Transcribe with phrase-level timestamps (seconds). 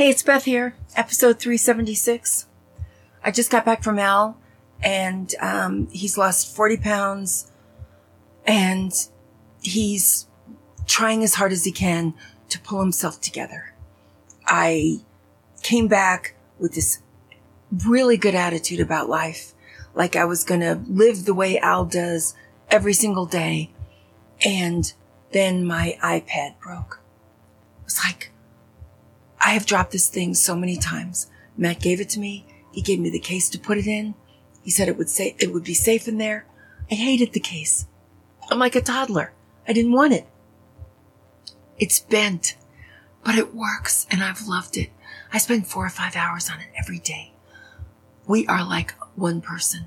[0.00, 2.46] Hey, it's Beth here, episode 376.
[3.22, 4.38] I just got back from Al
[4.82, 7.52] and um, he's lost 40 pounds
[8.46, 8.94] and
[9.60, 10.26] he's
[10.86, 12.14] trying as hard as he can
[12.48, 13.74] to pull himself together.
[14.46, 15.00] I
[15.62, 17.02] came back with this
[17.86, 19.52] really good attitude about life,
[19.94, 22.34] like I was going to live the way Al does
[22.70, 23.70] every single day.
[24.46, 24.90] And
[25.32, 27.02] then my iPad broke.
[27.80, 28.32] It was like,
[29.40, 31.30] I have dropped this thing so many times.
[31.56, 32.46] Matt gave it to me.
[32.72, 34.14] He gave me the case to put it in.
[34.62, 36.46] He said it would say it would be safe in there.
[36.90, 37.86] I hated the case.
[38.50, 39.32] I'm like a toddler.
[39.66, 40.26] I didn't want it.
[41.78, 42.56] It's bent,
[43.24, 44.90] but it works and I've loved it.
[45.32, 47.32] I spend four or five hours on it every day.
[48.26, 49.86] We are like one person.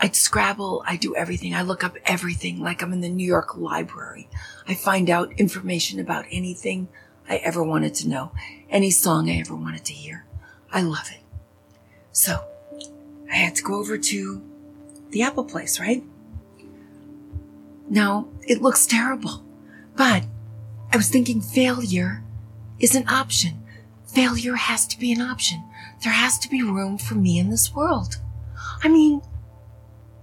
[0.00, 0.84] I scrabble.
[0.86, 1.54] I do everything.
[1.54, 4.28] I look up everything like I'm in the New York library.
[4.68, 6.88] I find out information about anything
[7.28, 8.32] I ever wanted to know,
[8.68, 10.24] any song I ever wanted to hear.
[10.72, 11.20] I love it.
[12.12, 12.44] So
[13.30, 14.42] I had to go over to
[15.10, 16.02] the Apple place, right?
[17.88, 19.44] Now it looks terrible,
[19.96, 20.24] but
[20.92, 22.22] I was thinking failure
[22.78, 23.62] is an option.
[24.06, 25.64] Failure has to be an option.
[26.02, 28.18] There has to be room for me in this world.
[28.82, 29.22] I mean,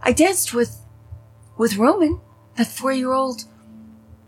[0.01, 0.77] I danced with,
[1.57, 2.19] with Roman,
[2.55, 3.45] that four year old,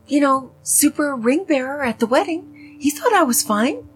[0.07, 2.52] you know, super ring bearer at the wedding.
[2.83, 3.87] He thought I was fine.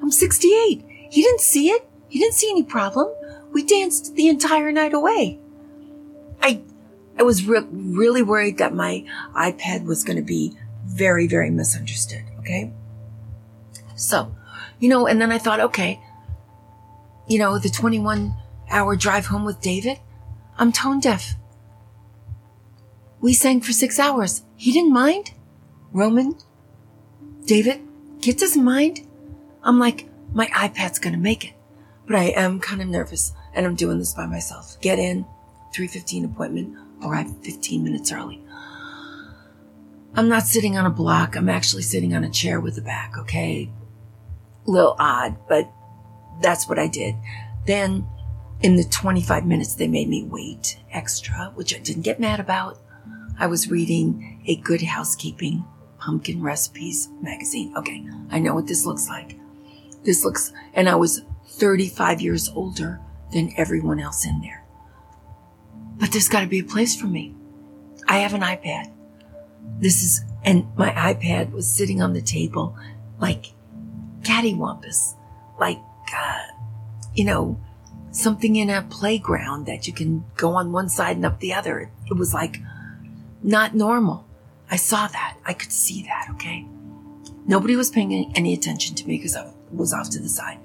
[0.00, 0.84] I'm 68.
[1.10, 1.84] He didn't see it.
[2.08, 3.12] He didn't see any problem.
[3.50, 5.40] We danced the entire night away.
[6.40, 6.62] I,
[7.18, 12.22] I was re- really worried that my iPad was going to be very, very misunderstood.
[12.38, 12.72] Okay.
[13.96, 14.32] So,
[14.78, 16.00] you know, and then I thought, okay,
[17.26, 18.32] you know, the 21
[18.70, 19.98] hour drive home with David,
[20.56, 21.34] I'm tone deaf.
[23.20, 24.44] We sang for six hours.
[24.54, 25.32] He didn't mind.
[25.92, 26.36] Roman,
[27.44, 27.80] David,
[28.20, 29.06] Kit doesn't mind.
[29.62, 31.54] I'm like, my iPad's gonna make it.
[32.06, 34.78] But I am kind of nervous and I'm doing this by myself.
[34.80, 35.24] Get in,
[35.72, 38.42] 315 appointment, arrive 15 minutes early.
[40.14, 41.36] I'm not sitting on a block.
[41.36, 43.70] I'm actually sitting on a chair with a back, okay?
[44.66, 45.70] Little odd, but
[46.42, 47.14] that's what I did.
[47.66, 48.06] Then
[48.60, 52.78] in the 25 minutes they made me wait extra, which I didn't get mad about.
[53.38, 55.64] I was reading a good housekeeping
[56.00, 57.72] pumpkin recipes magazine.
[57.76, 58.04] Okay.
[58.30, 59.38] I know what this looks like.
[60.02, 63.00] This looks, and I was 35 years older
[63.32, 64.64] than everyone else in there.
[65.98, 67.34] But there's got to be a place for me.
[68.08, 68.90] I have an iPad.
[69.78, 72.76] This is, and my iPad was sitting on the table
[73.20, 73.52] like
[74.22, 75.14] cattywampus,
[75.58, 75.78] like,
[76.16, 76.46] uh,
[77.14, 77.60] you know,
[78.10, 81.90] something in a playground that you can go on one side and up the other.
[82.10, 82.58] It was like
[83.42, 84.26] not normal.
[84.70, 85.36] I saw that.
[85.44, 86.28] I could see that.
[86.32, 86.66] Okay.
[87.46, 90.58] Nobody was paying any attention to me because I was off to the side.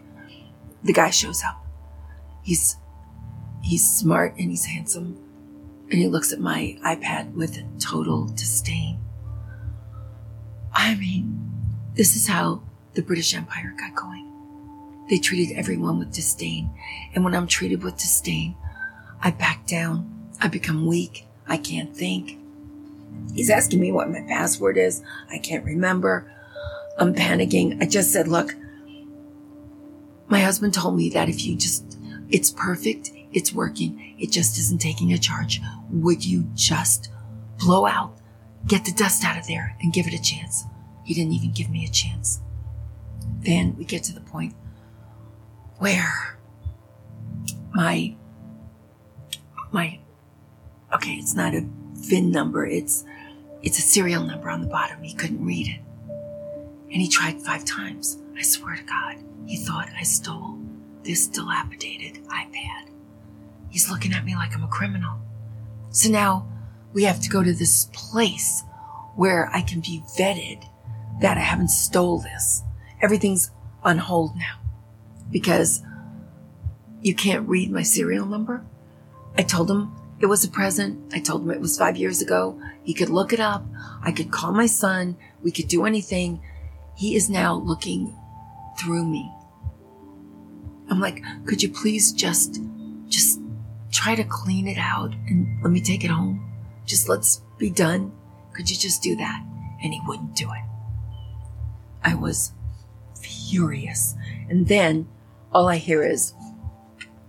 [0.83, 1.65] The guy shows up.
[2.43, 2.77] He's,
[3.63, 5.17] he's smart and he's handsome.
[5.89, 8.99] And he looks at my iPad with total disdain.
[10.73, 11.41] I mean,
[11.95, 12.61] this is how
[12.93, 14.31] the British Empire got going.
[15.09, 16.69] They treated everyone with disdain.
[17.13, 18.55] And when I'm treated with disdain,
[19.21, 20.29] I back down.
[20.41, 21.25] I become weak.
[21.47, 22.37] I can't think.
[23.33, 25.03] He's asking me what my password is.
[25.29, 26.31] I can't remember.
[26.97, 27.81] I'm panicking.
[27.81, 28.55] I just said, look,
[30.27, 31.97] my husband told me that if you just,
[32.29, 33.11] it's perfect.
[33.33, 34.15] It's working.
[34.17, 35.61] It just isn't taking a charge.
[35.91, 37.09] Would you just
[37.59, 38.17] blow out,
[38.65, 40.63] get the dust out of there and give it a chance?
[41.03, 42.39] He didn't even give me a chance.
[43.39, 44.55] Then we get to the point
[45.77, 46.37] where
[47.73, 48.15] my
[49.71, 49.99] my
[50.93, 52.65] okay it's not a vin number.
[52.65, 53.03] It's
[53.61, 55.01] it's a serial number on the bottom.
[55.01, 55.81] He couldn't read it.
[56.91, 58.19] And he tried five times.
[58.37, 60.57] I swear to god he thought i stole
[61.03, 62.89] this dilapidated ipad.
[63.69, 65.19] He's looking at me like i'm a criminal.
[65.89, 66.47] So now
[66.93, 68.63] we have to go to this place
[69.15, 70.67] where i can be vetted
[71.21, 72.63] that i haven't stole this.
[73.01, 73.51] Everything's
[73.83, 74.59] on hold now
[75.29, 75.83] because
[77.01, 78.65] you can't read my serial number.
[79.37, 81.13] I told him it was a present.
[81.13, 82.59] I told him it was five years ago.
[82.83, 83.65] He could look it up.
[84.01, 85.17] I could call my son.
[85.43, 86.41] We could do anything.
[86.95, 88.15] He is now looking
[88.79, 89.31] through me.
[90.89, 92.61] I'm like, could you please just,
[93.07, 93.39] just
[93.91, 96.53] try to clean it out and let me take it home?
[96.85, 98.11] Just let's be done.
[98.53, 99.43] Could you just do that?
[99.83, 100.61] And he wouldn't do it.
[102.03, 102.53] I was
[103.19, 104.15] furious.
[104.49, 105.07] And then
[105.51, 106.33] all I hear is,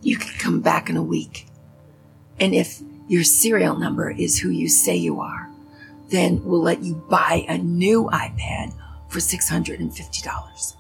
[0.03, 1.46] you can come back in a week.
[2.39, 5.49] And if your serial number is who you say you are,
[6.09, 8.73] then we'll let you buy a new iPad
[9.09, 10.77] for $650.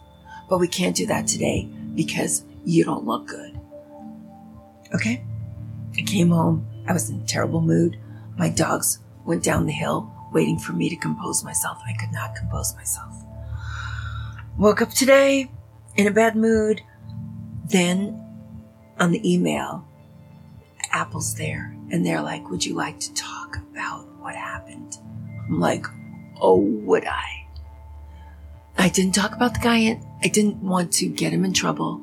[0.49, 3.59] but we can't do that today because you don't look good.
[4.95, 5.25] Okay?
[5.97, 6.67] I came home.
[6.87, 7.99] I was in a terrible mood.
[8.37, 11.79] My dogs went down the hill waiting for me to compose myself.
[11.87, 13.15] I could not compose myself.
[14.59, 15.51] Woke up today
[15.97, 16.83] in a bad mood.
[17.65, 18.23] Then
[18.99, 19.87] on the email,
[20.97, 24.97] Apple's there and they're like, Would you like to talk about what happened?
[25.47, 25.87] I'm like,
[26.41, 27.47] Oh, would I?
[28.79, 30.01] I didn't talk about the guy.
[30.23, 32.01] I didn't want to get him in trouble,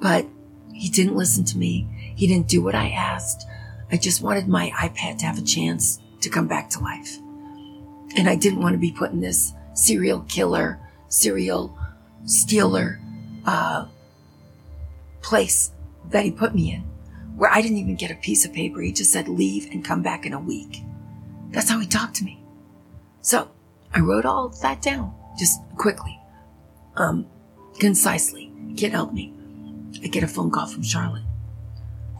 [0.00, 0.26] but
[0.72, 1.88] he didn't listen to me.
[2.16, 3.44] He didn't do what I asked.
[3.90, 7.18] I just wanted my iPad to have a chance to come back to life.
[8.16, 10.78] And I didn't want to be put in this serial killer,
[11.08, 11.76] serial
[12.24, 13.00] stealer,
[13.44, 13.86] uh,
[15.22, 15.72] place
[16.10, 16.84] that he put me in,
[17.36, 18.80] where I didn't even get a piece of paper.
[18.80, 20.82] He just said, leave and come back in a week.
[21.50, 22.42] That's how he talked to me.
[23.20, 23.50] So
[23.94, 26.18] I wrote all that down just quickly,
[26.96, 27.26] um,
[27.78, 28.52] concisely.
[28.76, 29.32] Kid helped me.
[30.02, 31.24] I get a phone call from Charlotte.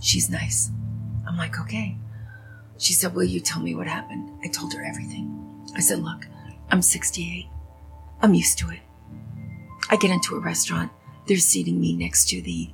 [0.01, 0.71] She's nice.
[1.27, 1.97] I'm like, okay.
[2.79, 4.31] She said, will you tell me what happened?
[4.45, 5.67] I told her everything.
[5.77, 6.27] I said, look,
[6.71, 7.47] I'm 68.
[8.21, 8.81] I'm used to it.
[9.89, 10.91] I get into a restaurant.
[11.27, 12.71] They're seating me next to the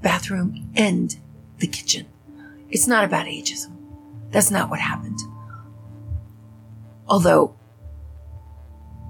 [0.00, 1.16] bathroom and
[1.62, 2.06] the kitchen.
[2.70, 3.70] It's not about ageism.
[4.30, 5.20] That's not what happened.
[7.06, 7.54] Although,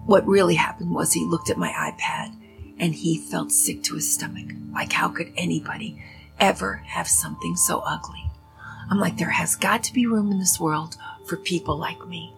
[0.04, 2.36] what really happened was he looked at my iPad
[2.78, 4.50] and he felt sick to his stomach.
[4.72, 6.04] Like, how could anybody
[6.38, 8.30] ever have something so ugly?
[8.90, 12.34] I'm like, there has got to be room in this world for people like me.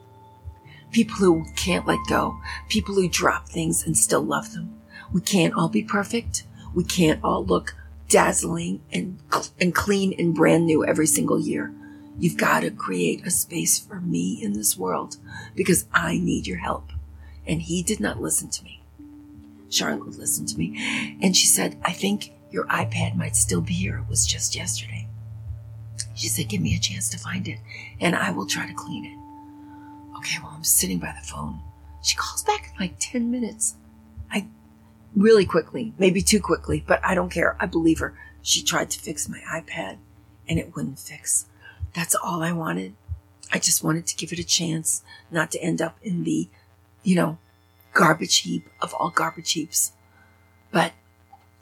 [0.93, 2.39] People who can't let go,
[2.69, 4.81] people who drop things and still love them.
[5.13, 6.45] We can't all be perfect.
[6.73, 7.75] We can't all look
[8.09, 9.19] dazzling and,
[9.61, 11.73] and clean and brand new every single year.
[12.19, 15.17] You've got to create a space for me in this world
[15.55, 16.91] because I need your help.
[17.47, 18.83] And he did not listen to me.
[19.69, 23.99] Charlotte listened to me and she said, I think your iPad might still be here.
[23.99, 25.09] It was just yesterday.
[26.15, 27.59] She said, give me a chance to find it
[28.01, 30.19] and I will try to clean it.
[30.19, 31.59] Okay, well, I'm sitting by the phone.
[32.03, 33.75] She calls back in like 10 minutes.
[34.31, 34.47] I
[35.17, 37.57] really quickly, maybe too quickly, but I don't care.
[37.61, 38.19] I believe her.
[38.43, 39.99] She tried to fix my iPad
[40.49, 41.47] and it wouldn't fix.
[41.95, 42.95] That's all I wanted.
[43.53, 46.49] I just wanted to give it a chance not to end up in the,
[47.03, 47.39] you know,
[47.93, 49.93] garbage heap of all garbage heaps.
[50.73, 50.93] But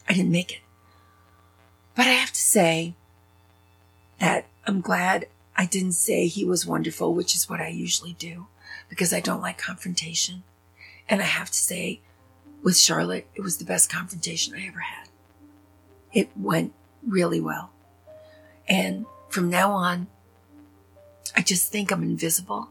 [0.08, 0.60] I didn't make it.
[1.94, 2.94] But I have to say
[4.18, 5.26] that I'm glad
[5.56, 8.46] I didn't say he was wonderful, which is what I usually do
[8.88, 10.42] because I don't like confrontation.
[11.08, 12.00] And I have to say,
[12.62, 15.08] with Charlotte, it was the best confrontation I ever had.
[16.12, 16.72] It went
[17.06, 17.70] really well.
[18.68, 20.06] And from now on,
[21.34, 22.68] I just think I'm invisible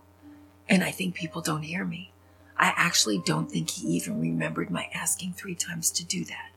[0.70, 2.12] and I think people don't hear me.
[2.58, 6.52] I actually don't think he even remembered my asking three times to do that.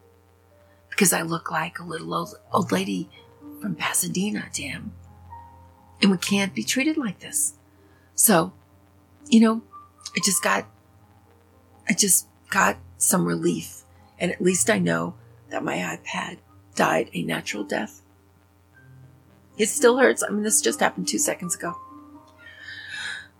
[0.90, 3.08] Because I look like a little old, old lady
[3.60, 4.92] from Pasadena to him.
[6.02, 7.54] And we can't be treated like this.
[8.14, 8.52] So,
[9.28, 9.62] you know,
[10.14, 10.66] I just got,
[11.88, 13.82] I just got some relief.
[14.18, 15.14] And at least I know
[15.50, 16.38] that my iPad
[16.74, 18.02] died a natural death.
[19.56, 20.22] It still hurts.
[20.22, 21.76] I mean, this just happened two seconds ago.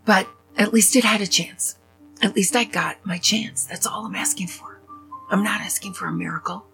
[0.05, 1.77] But at least it had a chance.
[2.23, 3.65] At least I got my chance.
[3.65, 4.81] That's all I'm asking for.
[5.31, 6.67] I'm not asking for a miracle.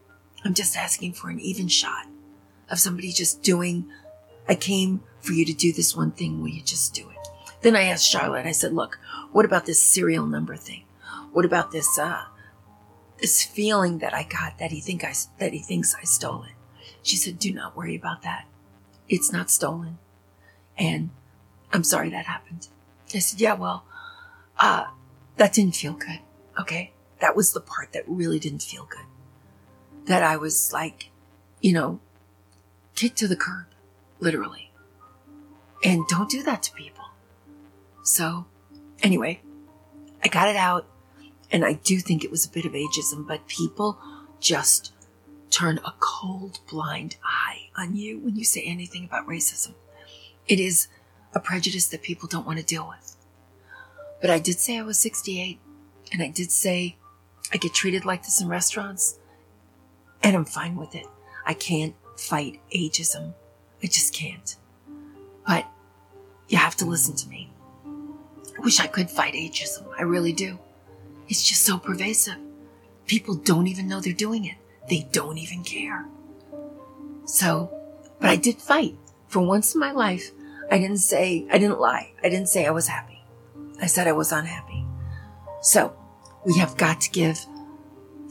[0.45, 2.07] I'm just asking for an even shot
[2.69, 3.87] of somebody just doing,
[4.49, 6.41] I came for you to do this one thing.
[6.41, 7.29] Will you just do it?
[7.63, 8.99] Then I asked Charlotte, I said, look,
[9.33, 10.85] what about this serial number thing?
[11.33, 12.23] What about this, uh,
[13.21, 16.53] this feeling that I got that he think I, that he thinks I stole it?
[17.03, 18.47] She said, do not worry about that.
[19.09, 19.99] It's not stolen.
[20.79, 21.11] And
[21.73, 22.69] I'm sorry that happened.
[23.15, 23.85] I said, yeah, well,
[24.59, 24.85] uh,
[25.37, 26.21] that didn't feel good.
[26.59, 26.93] Okay.
[27.21, 29.07] That was the part that really didn't feel good.
[30.07, 31.11] That I was like,
[31.61, 32.01] you know,
[32.95, 33.67] kicked to the curb,
[34.21, 34.71] literally.
[35.85, 37.05] And don't do that to people.
[38.03, 38.47] So
[39.03, 39.41] anyway,
[40.23, 40.87] I got it out
[41.53, 43.99] and I do think it was a bit of ageism, but people
[44.41, 44.93] just
[45.51, 49.75] turn a cold, blind eye on you when you say anything about racism.
[50.47, 50.89] It is
[51.35, 53.17] a prejudice that people don't want to deal with.
[54.21, 55.59] But I did say I was 68,
[56.13, 56.97] and I did say
[57.53, 59.19] I get treated like this in restaurants,
[60.23, 61.07] and I'm fine with it.
[61.47, 63.35] I can't fight ageism.
[63.83, 64.57] I just can't.
[65.47, 65.67] But
[66.49, 67.51] you have to listen to me.
[67.87, 69.87] I wish I could fight ageism.
[69.99, 70.59] I really do.
[71.31, 72.39] It's just so pervasive.
[73.07, 74.57] People don't even know they're doing it.
[74.89, 76.05] They don't even care.
[77.25, 77.71] So,
[78.19, 78.97] but I did fight.
[79.29, 80.33] For once in my life,
[80.73, 82.13] I didn't say, I didn't lie.
[82.21, 83.23] I didn't say I was happy.
[83.81, 84.85] I said I was unhappy.
[85.63, 85.97] So
[86.45, 87.47] we have got to give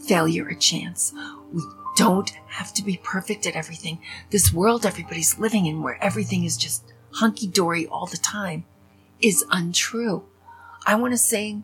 [0.05, 1.13] failure a chance.
[1.53, 1.63] We
[1.95, 3.99] don't have to be perfect at everything.
[4.29, 8.65] This world everybody's living in where everything is just hunky dory all the time
[9.21, 10.25] is untrue.
[10.85, 11.63] I want to sing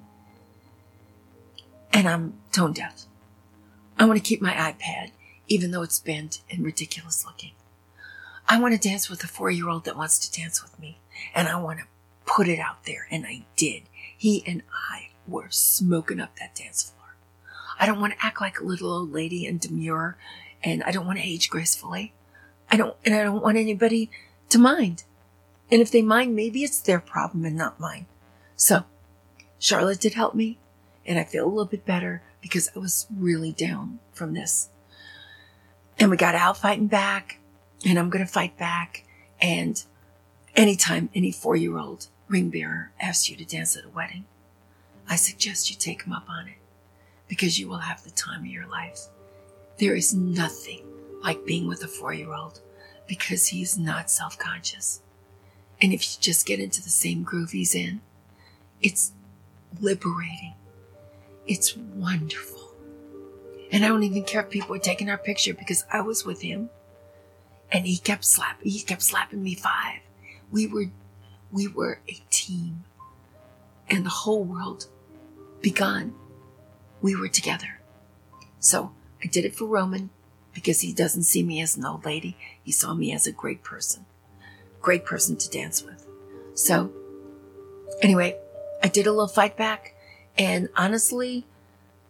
[1.96, 3.06] and I'm tone deaf.
[3.98, 5.12] I want to keep my iPad,
[5.48, 7.54] even though it's bent and ridiculous looking.
[8.50, 11.00] I want to dance with a four year old that wants to dance with me,
[11.34, 11.86] and I want to
[12.26, 13.84] put it out there, and I did.
[14.18, 17.16] He and I were smoking up that dance floor.
[17.80, 20.18] I don't want to act like a little old lady and demure,
[20.62, 22.14] and I don't want to age gracefully.
[22.70, 24.12] I don't, and I don't want anybody
[24.50, 25.06] to mind.
[25.72, 28.06] And if they mind, maybe it's their problem and not mine.
[28.58, 28.84] So,
[29.60, 30.60] Charlotte did help me,
[31.06, 34.70] and I feel a little bit better because I was really down from this.
[35.98, 37.40] And we got out fighting back,
[37.86, 39.06] and I'm going to fight back.
[39.42, 39.82] And
[40.56, 44.26] anytime any four year old ring bearer asks you to dance at a wedding,
[45.10, 46.58] I suggest you take him up on it
[47.28, 49.08] because you will have the time of your life.
[49.78, 50.84] There is nothing
[51.24, 52.62] like being with a four year old
[53.08, 55.02] because he's not self conscious.
[55.82, 58.02] And if you just get into the same groove he's in,
[58.82, 59.12] it's
[59.80, 60.54] liberating.
[61.48, 62.76] It's wonderful.
[63.72, 66.42] And I don't even care if people are taking our picture because I was with
[66.42, 66.70] him
[67.72, 70.00] and he kept slapping, he kept slapping me five.
[70.52, 70.86] We were,
[71.52, 72.84] we were a team
[73.90, 74.88] and the whole world
[75.62, 76.14] begun.
[77.02, 77.80] We were together.
[78.60, 78.92] So
[79.24, 80.10] I did it for Roman
[80.54, 82.38] because he doesn't see me as an old lady.
[82.64, 84.06] He saw me as a great person
[84.86, 86.06] great person to dance with.
[86.54, 86.92] So,
[88.04, 88.38] anyway,
[88.84, 89.95] I did a little fight back,
[90.38, 91.46] and honestly,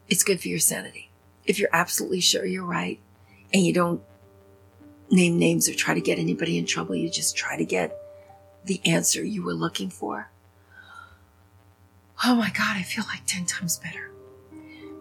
[0.08, 1.10] it's good for your sanity.
[1.46, 3.00] If you're absolutely sure you're right
[3.54, 4.02] and you don't
[5.10, 7.98] name names or try to get anybody in trouble, you just try to get
[8.64, 10.30] the answer you were looking for.
[12.24, 14.10] Oh my God, I feel like 10 times better.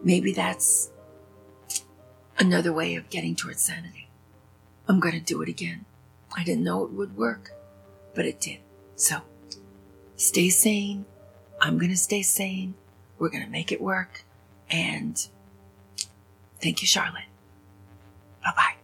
[0.02, 0.90] Maybe that's
[2.38, 4.08] another way of getting towards sanity.
[4.86, 5.86] I'm going to do it again.
[6.36, 7.52] I didn't know it would work
[8.14, 8.58] but it did.
[8.96, 9.16] So
[10.16, 11.04] stay sane.
[11.60, 12.74] I'm going to stay sane.
[13.18, 14.24] We're going to make it work.
[14.70, 15.16] And
[16.60, 17.24] thank you, Charlotte.
[18.42, 18.74] Bye bye.